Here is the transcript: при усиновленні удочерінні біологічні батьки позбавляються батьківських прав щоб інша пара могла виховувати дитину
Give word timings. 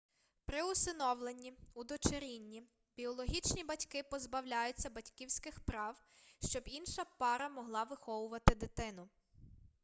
при 0.45 0.63
усиновленні 0.71 1.53
удочерінні 1.73 2.63
біологічні 2.97 3.63
батьки 3.63 4.03
позбавляються 4.03 4.89
батьківських 4.89 5.59
прав 5.59 5.95
щоб 6.49 6.63
інша 6.65 7.05
пара 7.19 7.49
могла 7.49 7.83
виховувати 7.83 8.55
дитину 8.55 9.09